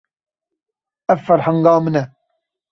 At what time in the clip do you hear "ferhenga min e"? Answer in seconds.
1.27-2.03